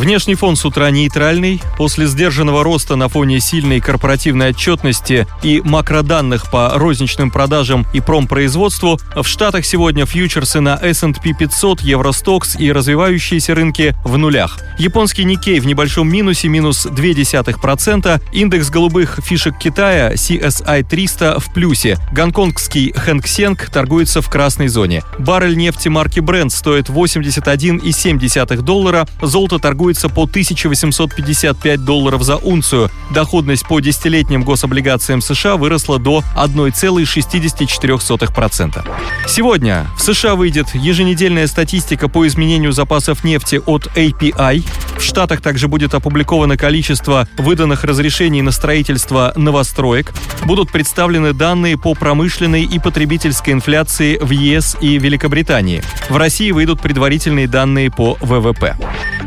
Внешний 0.00 0.34
фон 0.34 0.56
с 0.56 0.64
утра 0.64 0.90
нейтральный. 0.90 1.60
После 1.76 2.06
сдержанного 2.06 2.64
роста 2.64 2.96
на 2.96 3.10
фоне 3.10 3.38
сильной 3.38 3.80
корпоративной 3.80 4.48
отчетности 4.48 5.26
и 5.42 5.60
макроданных 5.62 6.50
по 6.50 6.70
розничным 6.70 7.30
продажам 7.30 7.86
и 7.92 8.00
промпроизводству, 8.00 8.98
в 9.14 9.26
Штатах 9.26 9.66
сегодня 9.66 10.06
фьючерсы 10.06 10.60
на 10.60 10.78
S&P 10.80 11.34
500, 11.38 11.82
Евростокс 11.82 12.56
и 12.58 12.72
развивающиеся 12.72 13.54
рынки 13.54 13.94
в 14.02 14.16
нулях. 14.16 14.60
Японский 14.78 15.24
Никей 15.24 15.60
в 15.60 15.66
небольшом 15.66 16.08
минусе, 16.08 16.48
минус 16.48 16.86
0,2%. 16.86 18.22
Индекс 18.32 18.70
голубых 18.70 19.20
фишек 19.22 19.58
Китая, 19.58 20.14
CSI 20.14 20.82
300 20.82 21.40
в 21.40 21.52
плюсе. 21.52 21.98
Гонконгский 22.12 22.94
Хэнк 22.94 23.26
Сенг 23.26 23.68
торгуется 23.68 24.22
в 24.22 24.30
красной 24.30 24.68
зоне. 24.68 25.02
Баррель 25.18 25.58
нефти 25.58 25.88
марки 25.88 26.20
Brent 26.20 26.48
стоит 26.48 26.88
81,7 26.88 28.62
доллара. 28.62 29.06
Золото 29.20 29.58
торгуется 29.58 29.89
торгуется 29.90 30.08
по 30.08 30.22
1855 30.22 31.84
долларов 31.84 32.22
за 32.22 32.36
унцию. 32.36 32.88
Доходность 33.12 33.66
по 33.66 33.80
десятилетним 33.80 34.44
гособлигациям 34.44 35.20
США 35.20 35.56
выросла 35.56 35.98
до 35.98 36.22
1,64%. 36.36 38.88
Сегодня 39.26 39.88
в 39.96 40.02
США 40.02 40.36
выйдет 40.36 40.68
еженедельная 40.74 41.48
статистика 41.48 42.08
по 42.08 42.26
изменению 42.26 42.72
запасов 42.72 43.24
нефти 43.24 43.60
от 43.66 43.86
API. 43.96 44.64
В 44.96 45.02
Штатах 45.02 45.40
также 45.40 45.66
будет 45.66 45.94
опубликовано 45.94 46.56
количество 46.56 47.26
выданных 47.36 47.82
разрешений 47.84 48.42
на 48.42 48.52
строительство 48.52 49.32
новостроек. 49.34 50.12
Будут 50.44 50.70
представлены 50.70 51.32
данные 51.32 51.76
по 51.78 51.94
промышленной 51.94 52.62
и 52.64 52.78
потребительской 52.78 53.54
инфляции 53.54 54.18
в 54.18 54.30
ЕС 54.30 54.76
и 54.80 54.98
Великобритании. 54.98 55.82
В 56.08 56.16
России 56.16 56.52
выйдут 56.52 56.80
предварительные 56.80 57.48
данные 57.48 57.90
по 57.90 58.16
ВВП. 58.20 58.76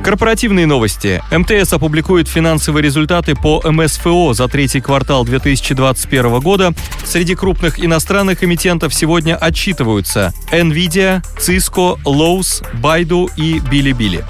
Корпоративные 0.03 0.65
новости. 0.65 1.23
МТС 1.31 1.71
опубликует 1.71 2.27
финансовые 2.27 2.83
результаты 2.83 3.35
по 3.35 3.61
МСФО 3.63 4.33
за 4.33 4.49
третий 4.49 4.81
квартал 4.81 5.23
2021 5.23 6.41
года. 6.41 6.73
Среди 7.05 7.35
крупных 7.35 7.79
иностранных 7.79 8.43
эмитентов 8.43 8.93
сегодня 8.93 9.37
отчитываются 9.37 10.33
Nvidia, 10.51 11.23
Cisco, 11.37 11.97
Lowe's, 12.03 12.65
Baidu 12.81 13.31
и 13.37 13.59
Bilibili. 13.59 14.25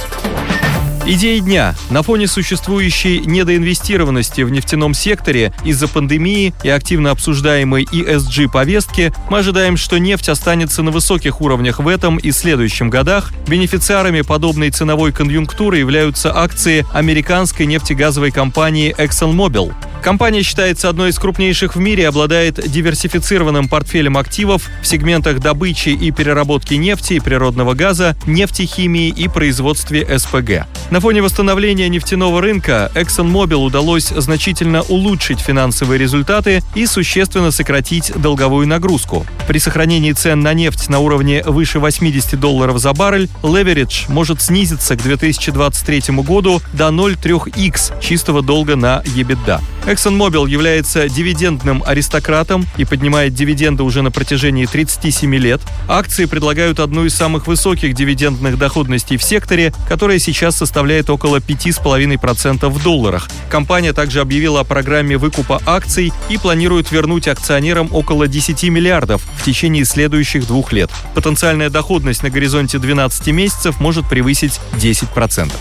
Идеи 1.06 1.40
дня. 1.40 1.76
На 1.90 2.02
фоне 2.02 2.28
существующей 2.28 3.20
недоинвестированности 3.26 4.40
в 4.42 4.50
нефтяном 4.50 4.94
секторе 4.94 5.52
из-за 5.66 5.90
пандемии 5.90 6.54
и 6.64 6.70
активно 6.70 7.12
обсуждаемой 7.12 7.84
ESG-повестки 7.84 9.14
мы 9.30 9.40
ожидаем, 9.40 9.76
что 9.76 9.98
нефть 9.98 10.30
останется 10.30 10.82
на 10.82 10.92
высоких 10.92 11.42
уровнях 11.42 11.80
в 11.80 11.90
этом 11.90 12.16
и 12.16 12.32
следующем 12.32 12.90
годах. 12.90 13.34
Бенефициарами 13.48 14.22
подобной 14.22 14.70
ценовой 14.70 15.12
конъюнктуры 15.12 15.78
являются 15.78 16.34
акции 16.34 16.86
американской 16.94 17.66
нефтегазовой 17.66 18.32
компании 18.32 18.96
ExxonMobil. 18.98 19.74
Компания 20.04 20.44
считается 20.44 20.90
одной 20.90 21.12
из 21.12 21.18
крупнейших 21.18 21.78
в 21.78 21.80
мире, 21.80 22.10
обладает 22.10 22.56
диверсифицированным 22.56 23.70
портфелем 23.70 24.18
активов 24.18 24.70
в 24.82 24.86
сегментах 24.86 25.40
добычи 25.40 25.90
и 25.90 26.12
переработки 26.12 26.74
нефти 26.74 27.14
и 27.14 27.20
природного 27.22 27.74
газа, 27.74 28.18
нефтехимии 28.26 29.08
и 29.08 29.30
производстве 29.30 30.06
СПГ. 30.20 30.68
На 30.92 31.00
фоне 31.00 31.22
восстановления 31.22 31.88
нефтяного 31.88 32.42
рынка 32.42 32.92
ExxonMobil 32.96 33.56
удалось 33.56 34.10
значительно 34.10 34.82
улучшить 34.82 35.40
финансовые 35.40 35.98
результаты 35.98 36.62
и 36.76 36.86
существенно 36.86 37.52
сократить 37.52 38.12
долговую 38.14 38.68
нагрузку. 38.68 39.26
При 39.48 39.58
сохранении 39.58 40.12
цен 40.12 40.42
на 40.42 40.54
нефть 40.54 40.90
на 40.90 41.00
уровне 41.00 41.44
выше 41.46 41.80
80 41.80 42.38
долларов 42.38 42.78
за 42.78 42.92
баррель, 42.92 43.30
леверидж 43.42 44.04
может 44.10 44.42
снизиться 44.42 44.98
к 44.98 45.02
2023 45.02 46.14
году 46.18 46.62
до 46.74 46.90
0,3x 46.90 48.02
чистого 48.02 48.42
долга 48.42 48.76
на 48.76 49.02
EBITDA. 49.06 49.62
ExxonMobil 49.86 50.50
является 50.50 51.10
дивидендным 51.10 51.84
аристократом 51.86 52.66
и 52.78 52.86
поднимает 52.86 53.34
дивиденды 53.34 53.84
уже 53.84 54.02
на 54.02 54.12
протяжении 54.12 54.66
37 54.66 55.36
лет. 55.36 55.62
Акции 55.88 56.26
предлагают 56.26 56.80
одну 56.80 57.06
из 57.06 57.16
самых 57.16 57.48
высоких 57.48 57.94
дивидендных 57.94 58.58
доходностей 58.58 59.18
в 59.18 59.24
секторе, 59.24 59.74
которая 59.90 60.20
сейчас 60.20 60.56
составляет 60.56 61.10
около 61.10 61.38
5,5% 61.38 62.70
в 62.70 62.84
долларах. 62.84 63.30
Компания 63.50 63.94
также 63.94 64.22
объявила 64.22 64.62
о 64.62 64.64
программе 64.64 65.18
выкупа 65.18 65.62
акций 65.66 66.14
и 66.30 66.38
планирует 66.38 66.92
вернуть 66.92 67.28
акционерам 67.28 67.90
около 67.92 68.28
10 68.28 68.64
миллиардов 68.70 69.22
в 69.38 69.44
течение 69.44 69.84
следующих 69.84 70.48
двух 70.48 70.72
лет. 70.72 70.90
Потенциальная 71.14 71.70
доходность 71.70 72.24
на 72.24 72.30
горизонте 72.30 72.80
12 72.80 73.28
месяцев 73.28 73.80
может 73.80 74.08
превысить 74.08 74.60
10%. 74.78 75.52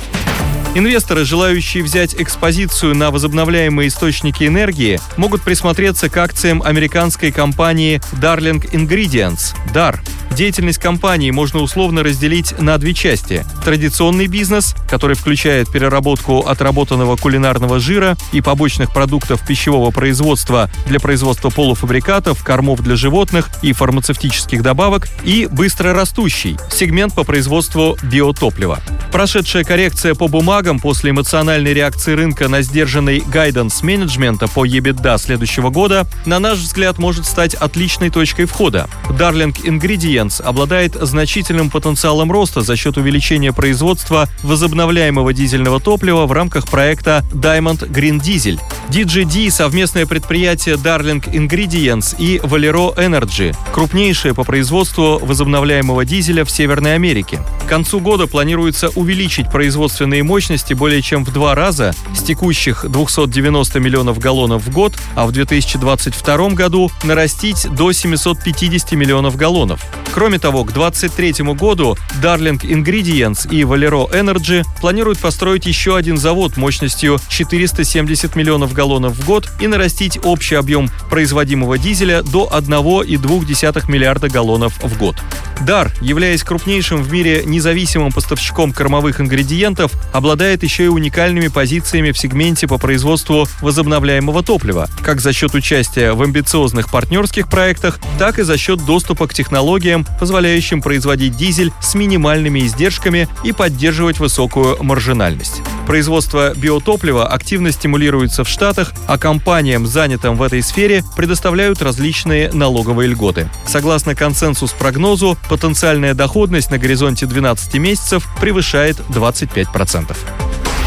Инвесторы, 0.75 1.27
желающие 1.27 1.83
взять 1.83 2.15
экспозицию 2.15 2.97
на 2.97 3.11
возобновляемые 3.11 3.89
источники 3.89 4.45
энергии, 4.45 4.99
могут 5.19 5.43
присмотреться 5.43 6.09
к 6.09 6.17
акциям 6.17 6.63
американской 6.63 7.31
компании 7.31 8.01
Darling 8.13 8.71
Ingredients– 8.73 9.55
DAR. 9.75 9.99
Деятельность 10.33 10.79
компании 10.79 11.31
можно 11.31 11.61
условно 11.61 12.03
разделить 12.03 12.59
на 12.59 12.79
две 12.79 12.95
части. 12.95 13.45
Традиционный 13.65 14.29
бизнес, 14.29 14.75
который 14.89 15.15
включает 15.15 15.71
переработку 15.71 16.41
отработанного 16.41 17.17
кулинарного 17.17 17.79
жира 17.79 18.17
и 18.33 18.41
побочных 18.41 18.93
продуктов 18.93 19.47
пищевого 19.47 19.91
производства 19.91 20.71
для 20.87 21.01
производства 21.01 21.51
полуфабрикатов, 21.51 22.43
кормов 22.43 22.81
для 22.81 22.97
животных 22.97 23.51
и 23.61 23.73
фармацевтических 23.73 24.63
добавок, 24.63 25.09
и 25.23 25.47
быстро 25.51 25.93
растущий 25.93 26.57
сегмент 26.71 27.15
по 27.15 27.25
производству 27.25 27.99
биотоплива. 28.03 28.81
Прошедшая 29.13 29.65
коррекция 29.65 30.15
по 30.15 30.29
бумагам 30.29 30.81
после 30.81 31.11
эмоциональной 31.11 31.75
реакции 31.75 32.15
рынка 32.15 32.49
на 32.49 32.63
сдержанный 32.63 33.21
гайденс 33.21 33.83
менеджмента 33.83 34.49
по 34.49 34.67
EBITDA 34.67 35.19
следующего 35.19 35.69
года, 35.69 36.07
на 36.25 36.39
наш 36.39 36.59
взгляд, 36.59 36.99
может 36.99 37.27
стать 37.27 37.55
отличной 37.55 38.09
точкой 38.09 38.47
входа. 38.47 38.89
Darling 39.11 39.55
Ingredients 39.65 40.22
обладает 40.45 40.95
значительным 40.95 41.71
потенциалом 41.71 42.31
роста 42.31 42.63
за 42.63 42.77
счет 42.77 42.97
увеличения 42.97 43.53
производства 43.53 44.29
возобновляемого 44.43 45.33
дизельного 45.33 45.81
топлива 45.81 46.27
в 46.27 46.33
рамках 46.33 46.69
проекта 46.69 47.25
Diamond 47.33 47.91
Green 47.91 48.21
Diesel. 48.21 48.61
DGD– 48.89 49.51
совместное 49.51 50.07
предприятие 50.07 50.77
Darling 50.77 51.25
Ingredients 51.33 52.15
и 52.19 52.39
Valero 52.39 52.95
Energy, 52.97 53.57
крупнейшее 53.73 54.35
по 54.35 54.45
производству 54.45 55.19
возобновляемого 55.19 56.05
дизеля 56.05 56.45
в 56.45 56.51
Северной 56.51 56.95
Америке. 56.95 57.41
К 57.65 57.69
концу 57.69 58.01
года 58.01 58.27
планируется 58.27 58.91
увеличить 58.91 59.51
производственные 59.51 60.23
мощности 60.23 60.75
более 60.75 61.03
чем 61.03 61.25
в 61.25 61.33
два 61.33 61.55
раза 61.55 61.95
с 62.15 62.23
текущих 62.23 62.85
290 62.89 63.81
миллионов 63.81 64.19
галлонов 64.19 64.65
в 64.65 64.71
год, 64.73 64.95
а 65.15 65.27
в 65.27 65.33
2022 65.33 66.51
году 66.51 66.91
нарастить 67.05 67.67
до 67.71 67.93
750 67.93 68.93
миллионов 68.93 69.37
галлонов. 69.37 69.81
Кроме 70.13 70.39
того, 70.39 70.65
к 70.65 70.73
2023 70.73 71.45
году 71.55 71.97
Darling 72.23 72.61
Ingredients 72.61 73.49
и 73.51 73.63
Valero 73.63 74.11
Energy 74.13 74.63
планируют 74.81 75.19
построить 75.19 75.65
еще 75.65 75.97
один 75.97 76.19
завод 76.19 76.57
мощностью 76.57 77.19
470 77.29 78.37
миллионов 78.37 78.75
галлонов 78.75 79.15
в 79.15 79.25
год 79.25 79.49
и 79.59 79.67
нарастить 79.67 80.19
общий 80.23 80.57
объем 80.57 80.91
производимого 81.09 81.79
дизеля 81.79 82.23
до 82.23 82.51
1,2 82.53 83.91
миллиарда 83.91 84.29
галлонов 84.29 84.79
в 84.83 84.99
год. 84.99 85.17
Дар, 85.63 85.93
являясь 86.01 86.43
крупнейшим 86.43 87.03
в 87.03 87.13
мире 87.13 87.45
независимым 87.45 88.11
поставщиком 88.11 88.73
кормовых 88.73 89.21
ингредиентов, 89.21 89.93
обладает 90.13 90.63
еще 90.65 90.85
и 90.85 90.89
уникальными 90.89 91.49
позициями 91.49 92.11
в 92.11 92.19
сегменте 92.19 92.67
по 92.67 92.79
производству 92.79 93.47
возобновляемого 93.61 94.43
топлива, 94.43 94.89
как 95.03 95.21
за 95.21 95.33
счет 95.33 95.55
участия 95.55 96.13
в 96.13 96.23
амбициозных 96.23 96.91
партнерских 96.91 97.49
проектах, 97.49 98.01
так 98.19 98.41
и 98.41 98.43
за 98.43 98.59
счет 98.59 98.85
доступа 98.85 99.29
к 99.29 99.35
технологиям, 99.35 100.02
позволяющим 100.19 100.83
производить 100.83 101.37
дизель 101.37 101.73
с 101.81 101.95
минимальными 101.95 102.61
издержками 102.61 103.29
и 103.45 103.53
поддерживать 103.53 104.19
высокую 104.19 104.83
маржинальность. 104.83 105.63
Производство 105.87 106.55
биотоплива 106.55 107.27
активно 107.27 107.73
стимулируется 107.73 108.45
в 108.45 108.49
Штатах, 108.49 108.93
а 109.07 109.19
компаниям, 109.19 109.87
занятым 109.87 110.37
в 110.37 110.43
этой 110.43 110.63
сфере, 110.63 111.03
предоставляют 111.17 111.83
различные 111.83 112.51
налоговые 112.53 113.09
льготы. 113.09 113.49
Согласно 113.67 114.15
консенсус-прогнозу, 114.15 115.37
потенциальная 115.49 116.15
доходность 116.15 116.71
на 116.71 116.79
горизонте 116.79 117.27
12 117.27 117.75
месяцев 117.75 118.29
превышает 118.41 118.99
25%. 119.09 120.17